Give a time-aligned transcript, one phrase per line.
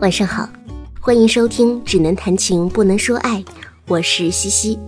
[0.00, 0.48] 晚上好，
[0.98, 3.36] 欢迎收听《只能谈情不能说爱》，
[3.86, 4.78] 我是西西。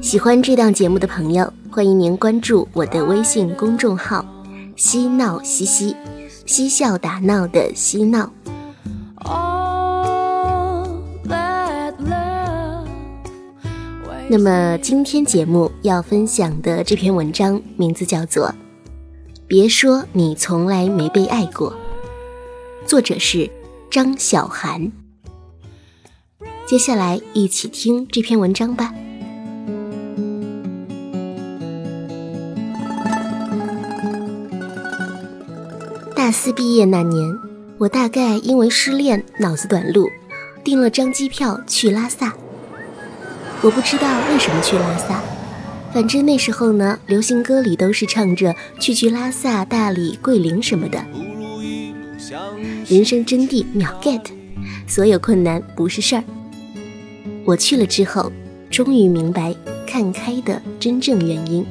[0.00, 4.24] 喜欢这档节目的朋友，欢迎您关注我的微信公众号
[4.76, 5.94] “嬉闹西西”，
[6.46, 8.32] 嬉笑打闹的嬉闹。
[14.28, 18.50] 那么今天节目要分享的这篇文章名字叫做。
[19.48, 21.72] 别说你从来没被爱过。
[22.84, 23.48] 作者是
[23.88, 24.90] 张小涵。
[26.66, 28.92] 接下来一起听这篇文章吧。
[36.16, 37.38] 大四毕业那年，
[37.78, 40.08] 我大概因为失恋，脑子短路，
[40.64, 42.34] 订了张机票去拉萨。
[43.62, 45.22] 我不知道为什么去拉萨。
[45.96, 51.02] 反正那时候呢，流行歌里都是唱着去去拉萨、大理、桂林什么的。
[52.86, 54.20] 人生真谛秒 get，
[54.86, 56.22] 所有困难不是事儿。
[57.46, 58.30] 我去了之后，
[58.68, 59.54] 终于明白
[59.86, 61.64] 看开的真正原因。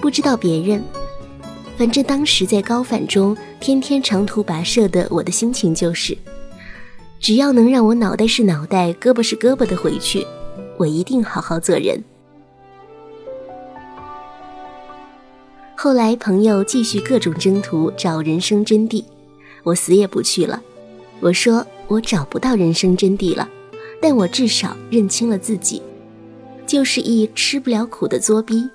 [0.00, 0.82] 不知道别人，
[1.76, 6.16] 反正当时在高反中天天长途跋涉的我的心情就是，
[7.20, 10.26] 只要能让我脑袋是脑袋、胳膊是胳膊的回去，
[10.78, 12.02] 我一定好好做人。
[15.84, 19.04] 后来朋友继续各种征途找人生真谛，
[19.64, 20.62] 我死也不去了。
[21.20, 23.46] 我说我找不到人生真谛了，
[24.00, 25.82] 但我至少认清了自己，
[26.66, 28.66] 就是一吃不了苦的作逼。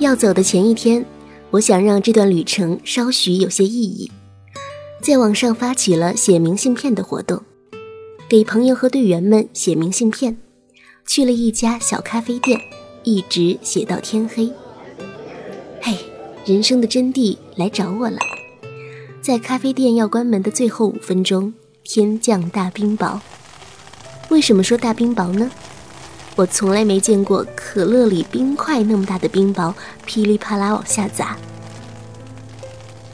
[0.00, 1.06] 要走的前一天，
[1.52, 4.10] 我想让这段旅程稍许有些意义，
[5.00, 7.40] 在网上发起了写明信片的活动，
[8.28, 10.36] 给朋友和队员们写明信片。
[11.06, 12.58] 去了一家小咖啡店，
[13.02, 14.50] 一直写到天黑。
[15.80, 15.96] 嘿，
[16.44, 18.18] 人生的真谛来找我了。
[19.20, 21.52] 在咖啡店要关门的最后五分钟，
[21.84, 23.20] 天降大冰雹。
[24.30, 25.50] 为什么说大冰雹呢？
[26.34, 29.74] 我从来没见过可乐里冰块那么大的冰雹
[30.06, 31.36] 噼里啪啦往下砸。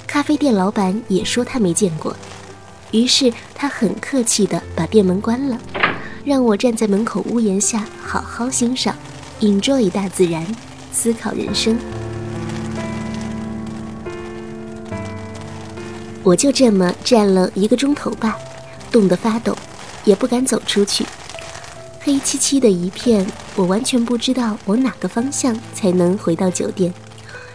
[0.06, 2.14] 咖啡店老板也说他没见过，
[2.92, 5.58] 于是他很客气地把店门关了。
[6.28, 8.94] 让我站在门口屋檐下，好好欣赏
[9.40, 10.44] ，enjoy 大自然，
[10.92, 11.74] 思考人生。
[16.22, 18.36] 我就这么站了一个钟头吧，
[18.92, 19.56] 冻得发抖，
[20.04, 21.02] 也不敢走出去。
[21.98, 26.92] 黑漆漆的一片，我完全不知道往哪个方向才能回到酒店。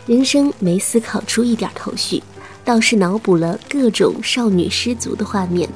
[0.07, 2.23] 人生没思考出一点头绪，
[2.65, 5.69] 倒是脑补了各种少女失足的画面。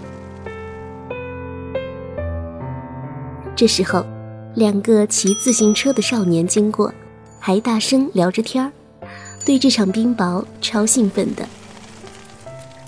[3.57, 4.05] 这时候，
[4.53, 6.93] 两个骑自行车的少年经过，
[7.39, 8.71] 还大声聊着天儿，
[9.47, 11.43] 对这场冰雹超兴奋的。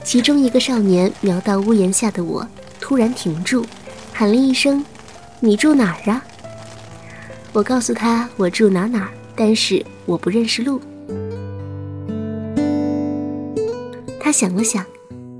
[0.03, 2.47] 其中一个少年瞄到屋檐下的我，
[2.79, 3.65] 突然停住，
[4.13, 4.85] 喊了一声
[5.41, 6.23] ：“你住哪儿啊？”
[7.51, 10.79] 我告诉他我住哪哪，但是我不认识路。
[14.19, 14.85] 他想了想，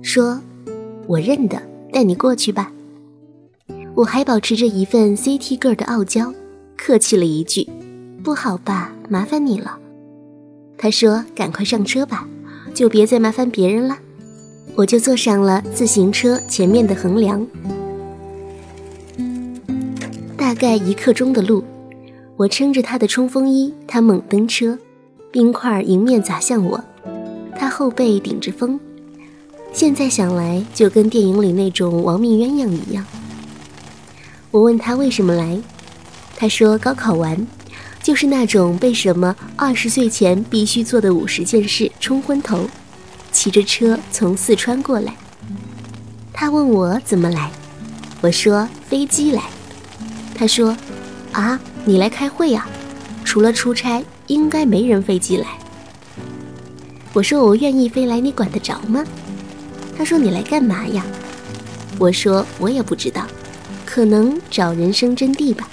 [0.01, 0.41] 说
[1.05, 1.61] ：“我认得，
[1.93, 2.71] 带你过去吧。”
[3.95, 6.33] 我还保持着一份 CT girl 的傲娇，
[6.77, 7.67] 客气了一句
[8.23, 9.77] ：“不好吧，麻烦你了。”
[10.77, 12.25] 他说：“赶快上车吧，
[12.73, 13.97] 就别再麻烦别人了。”
[14.75, 17.45] 我就坐上了自行车前面的横梁。
[20.37, 21.63] 大概一刻钟的路，
[22.37, 24.77] 我撑着他的冲锋衣，他猛蹬车，
[25.31, 26.81] 冰块迎面砸向我，
[27.57, 28.79] 他后背顶着风。
[29.73, 33.05] 现在想来，就跟电影里那种亡命鸳鸯一样。
[34.51, 35.59] 我问他为什么来，
[36.35, 37.45] 他说高考完，
[38.01, 42.67] 就是那种被什么二十岁前必须做的五十件事冲昏头，
[43.31, 45.13] 骑着车从四川过来。
[46.33, 47.51] 他问我怎么来，
[48.21, 49.43] 我说飞机来。
[50.33, 50.75] 他说
[51.31, 52.67] 啊，你来开会呀？
[53.23, 55.45] 除了出差，应该没人飞机来。
[57.13, 59.03] 我说我愿意飞来，你管得着吗？
[59.95, 61.05] 他说你来干嘛呀？
[61.99, 63.27] 我说我也不知道。
[63.91, 65.67] 可能找人生真谛吧，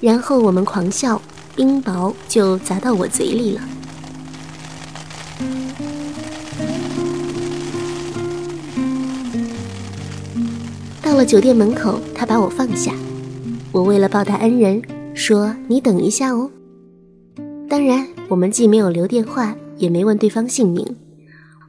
[0.00, 1.20] 然后我们狂笑，
[1.56, 3.62] 冰雹就砸到我嘴里了。
[11.02, 12.94] 到了酒店门口，他把我放下，
[13.72, 14.80] 我为了报答恩人，
[15.12, 16.48] 说你等一下哦。
[17.68, 20.86] 当然，我们既没有留电话，也没问对方姓名。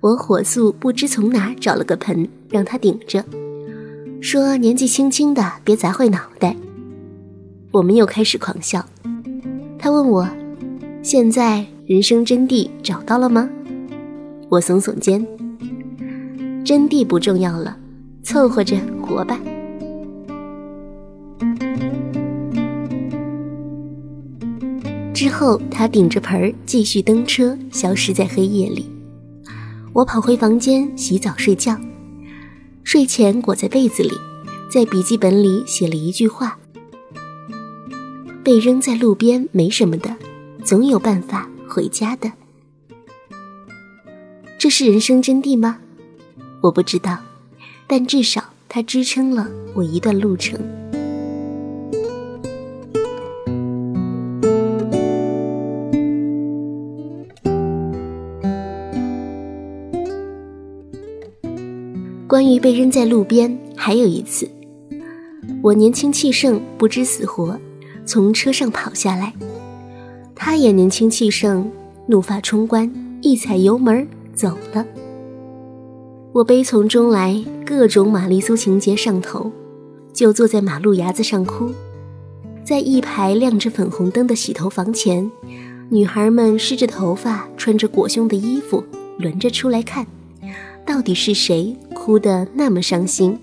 [0.01, 3.25] 我火速不知从哪找了个盆，让他顶着。
[4.21, 6.55] 说年纪轻轻的别砸坏脑袋。
[7.71, 8.85] 我们又开始狂笑。
[9.77, 10.27] 他问我
[11.03, 13.49] ：“现在人生真谛找到了吗？”
[14.49, 15.25] 我耸耸肩
[16.65, 17.77] ：“真谛不重要了，
[18.23, 19.39] 凑合着活吧。”
[25.13, 28.89] 之后，他顶着盆儿继续蹬车，消失在黑夜里。
[29.93, 31.75] 我跑回房间洗澡睡觉，
[32.87, 34.17] 睡前裹在被子里，
[34.71, 36.57] 在笔记本里写了一句话
[38.41, 40.15] ：“被扔在路边没什么的，
[40.63, 42.31] 总有办法回家的。”
[44.57, 45.79] 这是人生真谛吗？
[46.61, 47.19] 我不知道，
[47.87, 50.57] 但至少它支撑了我一段路程。
[62.47, 64.49] 关于被扔在路边，还有一次，
[65.61, 67.59] 我年轻气盛，不知死活，
[68.05, 69.33] 从车上跑下来。
[70.33, 71.69] 他也年轻气盛，
[72.05, 72.89] 怒发冲冠，
[73.21, 74.85] 一踩油门走了。
[76.31, 79.51] 我悲从中来，各种玛丽苏情节上头，
[80.13, 81.69] 就坐在马路牙子上哭。
[82.63, 85.29] 在一排亮着粉红灯的洗头房前，
[85.89, 88.81] 女孩们湿着头发，穿着裹胸的衣服，
[89.19, 90.07] 轮着出来看，
[90.85, 91.75] 到底是谁。
[92.07, 93.37] 哭得那么伤心，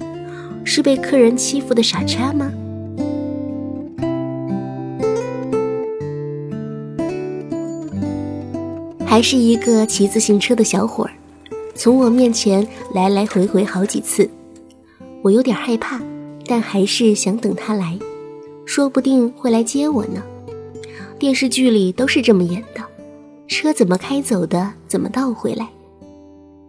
[0.65, 2.51] 是被客人欺负的傻叉吗？
[9.05, 11.11] 还是一个骑自行车的小伙儿，
[11.75, 14.31] 从我面前来来回回好几次，
[15.21, 16.01] 我有点害怕，
[16.47, 17.99] 但还是想等他来，
[18.65, 20.23] 说不定会来接我呢。
[21.19, 22.81] 电视剧里都是这么演的，
[23.47, 25.69] 车怎么开走的，怎么倒回来。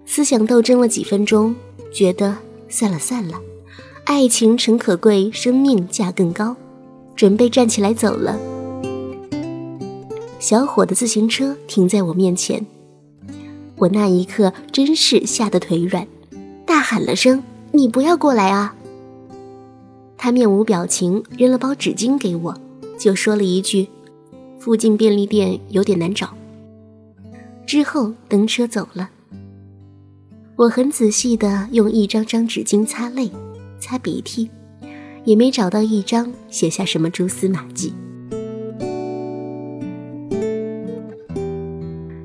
[0.06, 1.56] 思想斗争了几分钟。
[1.94, 2.38] 觉得
[2.70, 3.40] 算了算了，
[4.04, 6.56] 爱情诚可贵，生命价更高，
[7.16, 8.38] 准备站起来走了。
[10.40, 12.66] 小伙的自行车停在我面前，
[13.78, 16.08] 我那一刻真是吓得腿软，
[16.66, 17.42] 大喊了声
[17.72, 18.76] ：“你不要过来啊！”
[20.18, 22.56] 他面无表情，扔了包纸巾给我，
[23.00, 23.88] 就说了一句
[24.60, 26.34] ：“附近便利店有点难找。”
[27.66, 29.10] 之后蹬车走了。
[30.58, 33.30] 我很仔细地用一张张纸巾擦泪、
[33.78, 34.50] 擦鼻涕，
[35.26, 37.94] 也没找到一张写下什么蛛丝马迹。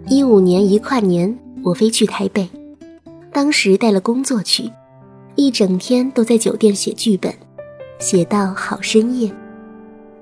[0.09, 2.49] 一五年一跨年，我飞去台北，
[3.33, 4.71] 当时带了工作去，
[5.35, 7.35] 一整天都在酒店写剧本，
[7.99, 9.29] 写到好深夜，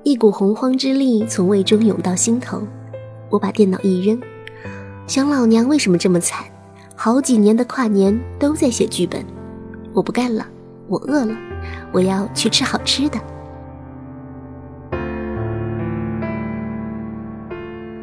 [0.02, 2.66] 一股洪荒之力从胃中涌到心头，
[3.28, 4.18] 我把电脑一扔，
[5.06, 6.46] 想老娘为什么这么惨？
[7.00, 9.24] 好几年的跨年都在写剧本，
[9.92, 10.44] 我不干了，
[10.88, 11.32] 我饿了，
[11.92, 13.20] 我要去吃好吃的。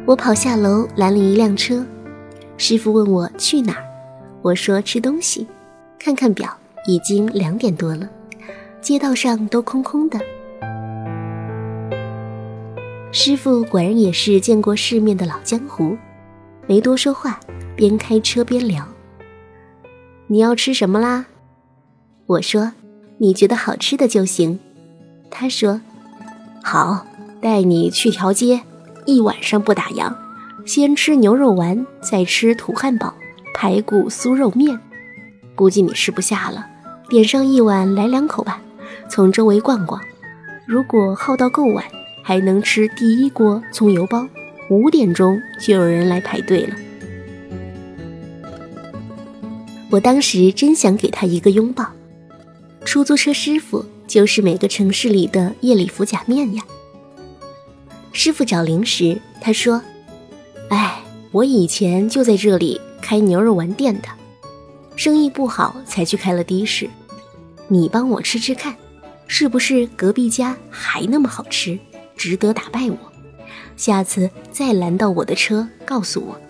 [0.06, 1.84] 我跑下楼拦了一辆车，
[2.56, 3.84] 师傅问我去哪儿，
[4.40, 5.46] 我说吃东西。
[5.98, 6.48] 看看表，
[6.86, 8.08] 已经两点多了，
[8.80, 10.18] 街道上都空空的。
[13.12, 15.94] 师傅果然也是见过世面的老江湖，
[16.66, 17.38] 没多说话。
[17.76, 18.88] 边开车边聊。
[20.26, 21.26] 你要吃什么啦？
[22.26, 22.72] 我说，
[23.18, 24.58] 你觉得好吃的就行。
[25.30, 25.80] 他说，
[26.64, 27.06] 好，
[27.40, 28.62] 带你去条街，
[29.04, 30.12] 一晚上不打烊，
[30.64, 33.14] 先吃牛肉丸，再吃土汉堡、
[33.54, 34.80] 排骨酥肉面。
[35.54, 36.66] 估计你吃不下了，
[37.08, 38.60] 点上一碗来两口吧。
[39.08, 40.00] 从周围逛逛，
[40.66, 41.84] 如果耗到够晚，
[42.22, 44.26] 还能吃第一锅葱油包。
[44.68, 46.74] 五点钟就有人来排队了。
[49.90, 51.86] 我当时真想给他一个拥抱。
[52.84, 56.64] 出租车师傅就是每个城市里的夜里服假面呀。
[58.12, 59.82] 师傅找零食，他说
[60.70, 64.08] ：“哎，我以前就在这里开牛肉丸店的，
[64.96, 66.88] 生意不好才去开了的士。
[67.68, 68.74] 你帮我吃吃看，
[69.26, 71.78] 是不是隔壁家还那么好吃，
[72.16, 72.98] 值得打败我？
[73.76, 76.40] 下次再拦到我的车，告诉我。”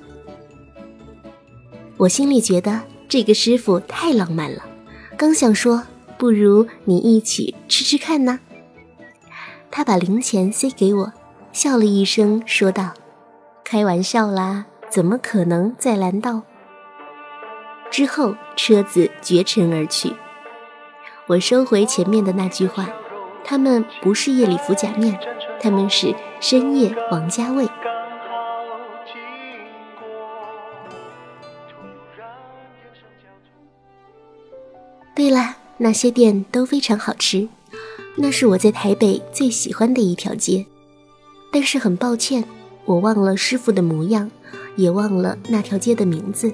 [1.97, 2.81] 我心里觉得。
[3.09, 4.63] 这个师傅太浪漫了，
[5.17, 5.83] 刚想说，
[6.19, 8.41] 不如你一起吃吃看呢。
[9.71, 11.13] 他把零钱塞给我，
[11.53, 12.95] 笑了一声，说道
[13.63, 16.43] ：“开玩笑啦，怎么可能再拦到？”
[17.91, 20.13] 之后车子绝尘而去。
[21.29, 22.89] 我收回前面的那句话，
[23.45, 25.19] 他们不是夜里服假面，
[25.61, 27.69] 他们是深夜王家卫。
[35.17, 37.49] 对了，那些店都非常好吃，
[38.17, 40.67] 那是我在台北最喜欢的一条街。
[41.51, 42.45] 但是很抱歉，
[42.85, 44.31] 我忘了师傅的模样，
[44.77, 46.53] 也忘了那条街的名字。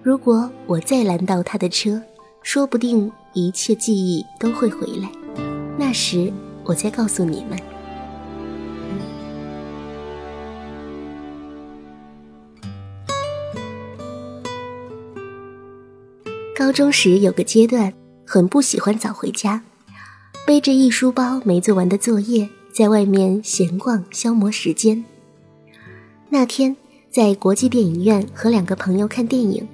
[0.00, 2.00] 如果我再拦到他的车，
[2.44, 5.10] 说不定一切记忆都会回来。
[5.76, 7.58] 那时，我再告诉你们。
[16.62, 17.92] 高中时有个阶段，
[18.24, 19.64] 很不喜欢早回家，
[20.46, 25.04] 背着一书包没做完的作业，在外面闲逛消磨时间。
[26.28, 26.76] 那天
[27.10, 29.66] 在国际电影院和两个朋友看电影，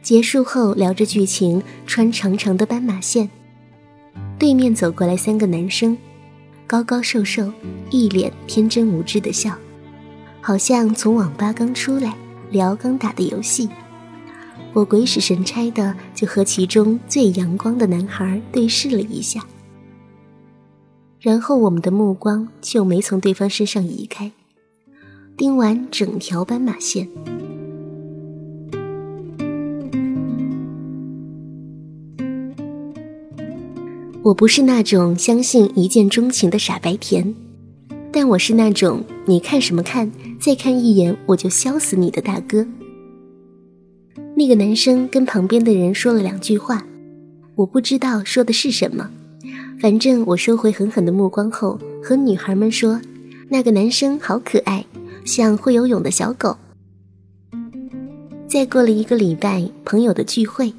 [0.00, 3.28] 结束后聊着剧情，穿长长的斑马线，
[4.38, 5.98] 对面走过来三个男生，
[6.68, 7.52] 高高瘦瘦，
[7.90, 9.58] 一脸天真无知的笑，
[10.40, 12.16] 好像从网吧刚出来，
[12.52, 13.68] 聊刚打的游戏。
[14.74, 19.44] 我鬼使神差的就和其中最阳光的男孩对视了一下，
[21.20, 24.32] 然后我们的目光就没从对方身上移开，
[25.36, 27.06] 盯完整条斑马线。
[34.22, 37.34] 我不是那种相信一见钟情的傻白甜，
[38.10, 40.10] 但我是那种你看什么看，
[40.40, 42.66] 再看一眼我就削死你的大哥。
[44.42, 46.84] 那个男生跟旁边的人说了两句话，
[47.54, 49.08] 我不知道说的是什么。
[49.80, 53.00] 反正我收回狠狠的目光后，和女孩们说
[53.48, 54.84] ：“那个男生好可爱，
[55.24, 56.56] 像会游泳的小狗。”
[58.50, 60.74] 再过了一个礼拜，朋友的聚会，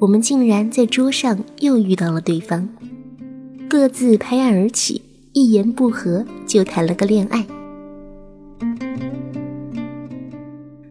[0.00, 2.68] 我们竟然在桌上又遇到了对方，
[3.68, 5.00] 各自拍案而起，
[5.34, 7.46] 一言不合就谈了个恋爱。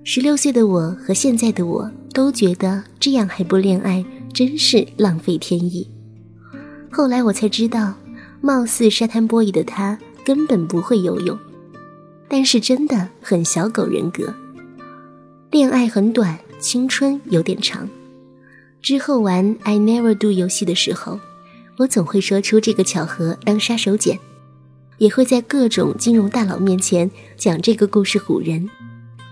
[0.05, 1.91] 十六岁的我和现在的我。
[2.13, 5.89] 都觉得这样还不恋爱，真是浪费天意。
[6.91, 7.95] 后来我才知道，
[8.39, 11.37] 貌似沙滩波伊的他根本不会游泳，
[12.27, 14.31] 但是真的很小狗人格。
[15.49, 17.89] 恋爱很短，青春有点长。
[18.81, 21.19] 之后玩 I Never Do 游戏的时候，
[21.77, 24.19] 我总会说出这个巧合当杀手锏，
[24.99, 28.69] 也会在各种金融大佬面前讲这个故事唬人，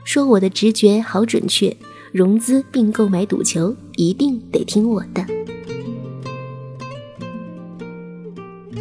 [0.03, 1.77] 说我的直觉好准确。
[2.11, 5.25] 融资并购买赌球，一定得听我的。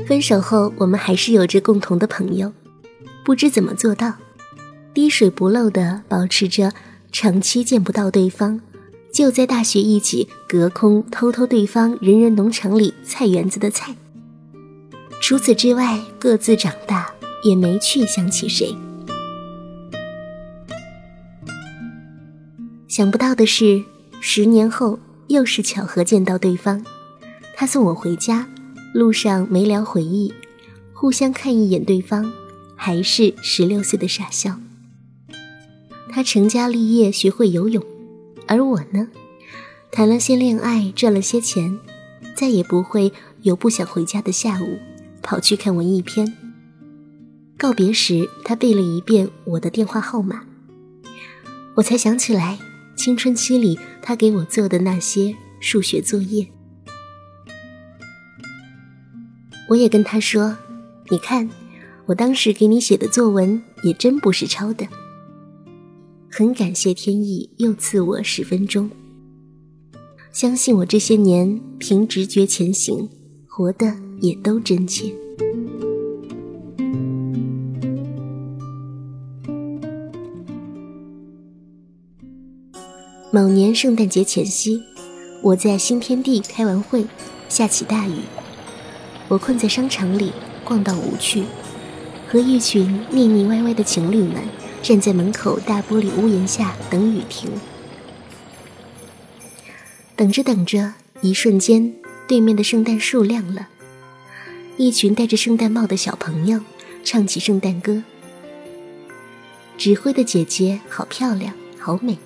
[0.06, 2.52] 分手后，我们还是有着共同的朋友，
[3.24, 4.14] 不知怎么做到，
[4.92, 6.72] 滴水不漏的保持着
[7.12, 8.60] 长期见不到对方，
[9.12, 13.94] 就在大学一起隔空偷偷对方人人农场里菜园子的菜。
[15.20, 18.74] 除此之外，各自长大，也没去想起谁。
[22.90, 23.84] 想不到的是，
[24.20, 26.84] 十年后又是巧合见到对方。
[27.54, 28.48] 他送我回家，
[28.92, 30.34] 路上没聊回忆，
[30.92, 32.32] 互相看一眼对方，
[32.74, 34.58] 还是十六岁的傻笑。
[36.08, 37.80] 他成家立业，学会游泳，
[38.48, 39.06] 而我呢，
[39.92, 41.78] 谈了些恋爱，赚了些钱，
[42.34, 44.80] 再也不会有不想回家的下午，
[45.22, 46.36] 跑去看文艺片。
[47.56, 50.42] 告别时，他背了一遍我的电话号码，
[51.76, 52.58] 我才想起来。
[53.02, 56.46] 青春期里，他给我做的那些数学作业，
[59.70, 60.54] 我也跟他说
[61.08, 61.48] ：“你看，
[62.04, 64.86] 我当时给你写的作文也真不是抄的。”
[66.30, 68.90] 很感谢天意又赐我十分钟，
[70.30, 73.08] 相信我这些年凭直觉前行，
[73.48, 75.10] 活的也都真切。
[83.32, 84.82] 某年圣诞节前夕，
[85.40, 87.06] 我在新天地开完会，
[87.48, 88.22] 下起大雨，
[89.28, 90.32] 我困在商场里，
[90.64, 91.44] 逛到无趣，
[92.26, 94.42] 和一群腻腻歪歪的情侣们
[94.82, 97.52] 站在门口大玻璃屋檐下等雨停。
[100.16, 101.94] 等着等着，一瞬间，
[102.26, 103.68] 对面的圣诞树亮了，
[104.76, 106.60] 一群戴着圣诞帽的小朋友
[107.04, 108.02] 唱起圣诞歌。
[109.78, 112.18] 指挥的姐姐好漂亮，好美。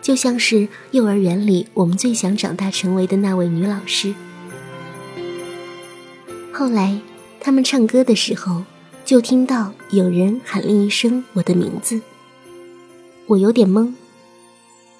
[0.00, 4.14] 就像是幼儿园里我们最想长大成为的那位女老师。
[6.52, 6.98] 后来，
[7.40, 8.64] 他们唱歌的时候，
[9.04, 12.00] 就听到有人喊了一声我的名字。
[13.26, 13.92] 我有点懵，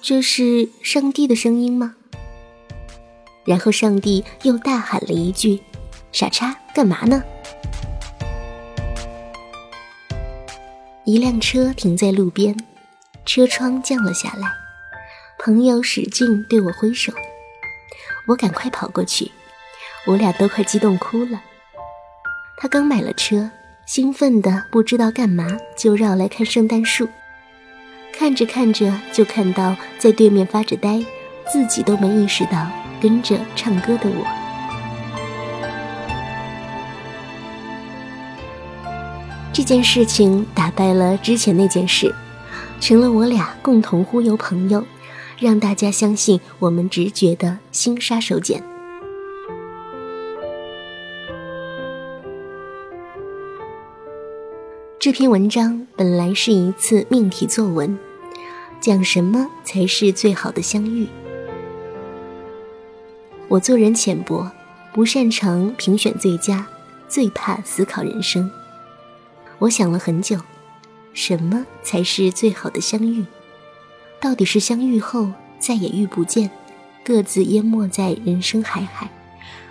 [0.01, 1.95] 这是上帝的声音吗？
[3.45, 5.59] 然后上帝又大喊了一句
[6.13, 7.23] ：“傻叉，干嘛呢？”
[11.05, 12.55] 一辆车停在路边，
[13.25, 14.47] 车窗降了下来。
[15.41, 17.13] 朋友使劲对我挥手，
[18.27, 19.31] 我赶快跑过去，
[20.05, 21.41] 我俩都快激动哭了。
[22.57, 23.49] 他刚买了车，
[23.85, 27.07] 兴奋的不知道干嘛，就绕来看圣诞树。
[28.11, 31.01] 看着看着，就看到在对面发着呆，
[31.49, 32.67] 自己都没意识到
[33.01, 34.27] 跟着唱歌的我。
[39.53, 42.13] 这件事情打败了之前那件事，
[42.81, 44.85] 成了我俩共同忽悠朋友，
[45.39, 48.61] 让大家相信我们直觉的新杀手锏。
[54.99, 57.97] 这篇文章本来是一次命题作文，
[58.81, 61.07] 讲什么才是最好的相遇。
[63.47, 64.51] 我做人浅薄，
[64.93, 66.67] 不擅长评选最佳，
[67.07, 68.51] 最怕思考人生。
[69.59, 70.37] 我想了很久，
[71.13, 73.23] 什么才是最好的相遇？
[74.21, 76.49] 到底是相遇后再也遇不见，
[77.05, 79.09] 各自淹没在人生海海，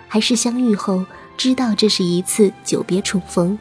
[0.07, 1.05] 还是相遇后
[1.37, 3.57] 知道这是一次久别重逢？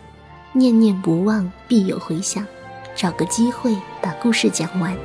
[0.54, 2.46] 念念不忘，必有回响。
[2.96, 4.96] 找个机会把故事讲完。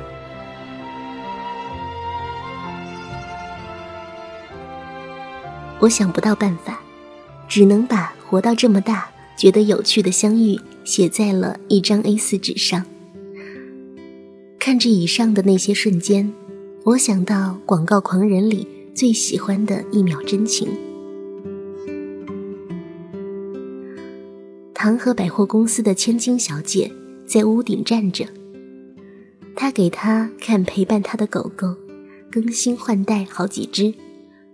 [5.80, 6.80] 我想不到办法，
[7.46, 12.84] 只能把活到这么大觉得有趣的相遇写在了一张 A4 纸上。
[14.64, 16.32] 看着以上的那些瞬间，
[16.84, 20.66] 我想到《广告狂人》里最喜欢的一秒真情。
[24.72, 26.90] 唐河百货公司的千金小姐
[27.26, 28.24] 在屋顶站着，
[29.54, 31.74] 他给她看陪伴他的狗狗，
[32.32, 33.92] 更新换代好几只，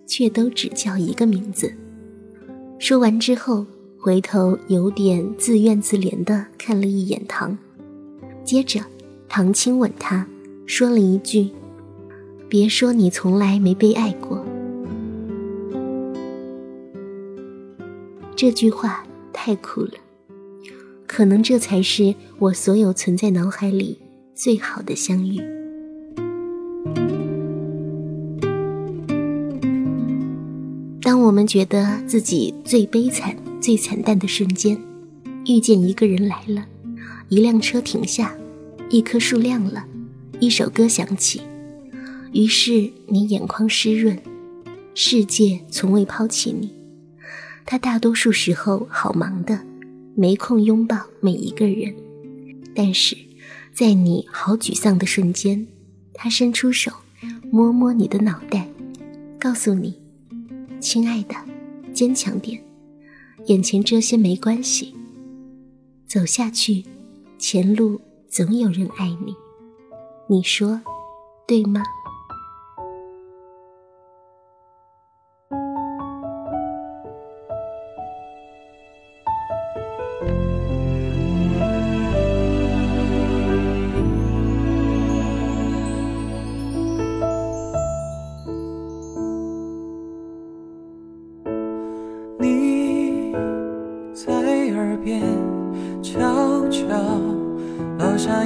[0.08, 1.72] 却都只叫一个名字。
[2.80, 3.64] 说完之后，
[3.96, 7.56] 回头有点自怨自怜的看了一眼唐，
[8.42, 8.80] 接着
[9.32, 10.26] 唐亲吻他，
[10.66, 11.50] 说了一句
[12.50, 14.44] ：“别说你从来没被爱过。”
[18.34, 19.92] 这句话太酷了。
[21.06, 24.00] 可能这才是我所有存在脑海里
[24.34, 25.40] 最好的相遇。
[31.00, 34.76] 当我们觉得自己最悲惨、最惨淡的瞬间，
[35.46, 36.66] 遇见一个人来了，
[37.28, 38.34] 一辆车停下，
[38.90, 39.86] 一棵树亮了，
[40.40, 41.40] 一首歌响起，
[42.32, 44.20] 于是你眼眶湿润，
[44.96, 46.72] 世界从未抛弃你。
[47.64, 49.60] 他大多数时候好忙的。
[50.16, 51.94] 没空拥抱每一个人，
[52.74, 53.16] 但是，
[53.72, 55.66] 在你好沮丧的瞬间，
[56.12, 56.90] 他伸出手，
[57.50, 58.68] 摸摸你的脑袋，
[59.38, 59.94] 告诉你
[60.78, 61.34] ：“亲爱的，
[61.94, 62.60] 坚强点，
[63.46, 64.94] 眼前这些没关系，
[66.06, 66.84] 走下去，
[67.38, 67.98] 前路
[68.30, 69.36] 总有人爱你。”
[70.28, 70.80] 你说，
[71.46, 71.82] 对吗？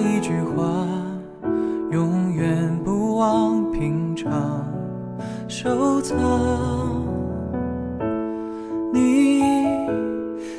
[0.04, 0.62] 一句话，
[1.90, 4.62] 永远不忘，平常
[5.48, 6.18] 收藏
[8.92, 9.42] 你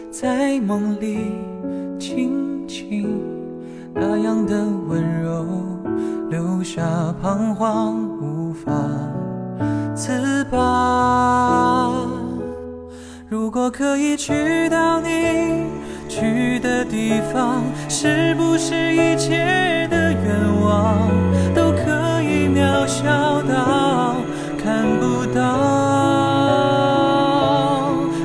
[0.10, 1.32] 在梦里
[2.00, 3.22] 轻轻
[3.94, 5.46] 那样的温柔，
[6.30, 6.84] 留下
[7.22, 8.72] 彷徨无法
[9.94, 11.96] 自拔。
[13.30, 15.66] 如果可以去到你
[16.66, 21.12] 的地方，是不是一切的愿望
[21.54, 21.86] 都可
[22.24, 23.04] 以渺小
[23.44, 24.16] 到？
[24.58, 25.40] 看不到。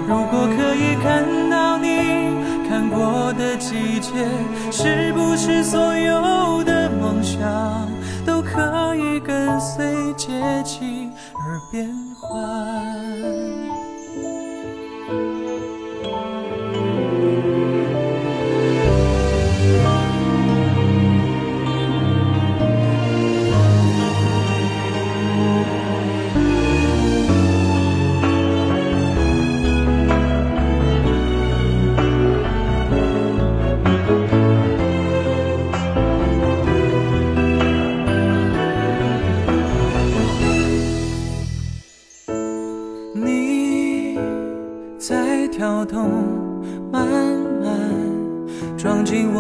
[0.09, 1.87] 如果可以看到你
[2.67, 4.11] 看过的季节，
[4.73, 7.39] 是不是所有的梦想
[8.25, 10.29] 都可以跟随节
[10.65, 11.87] 气而变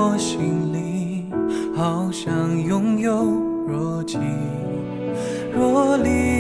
[0.02, 1.26] 我心里
[1.76, 3.22] 好像拥有
[3.66, 4.16] 若即
[5.52, 6.39] 若离。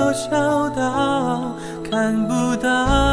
[0.00, 1.54] 渺小到
[1.90, 3.09] 看不到？